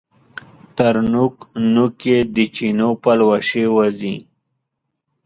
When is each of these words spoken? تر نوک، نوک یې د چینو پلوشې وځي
تر 0.77 0.95
نوک، 1.11 1.35
نوک 1.73 1.95
یې 2.09 2.17
د 2.35 2.37
چینو 2.55 2.89
پلوشې 3.03 3.65
وځي 3.75 4.15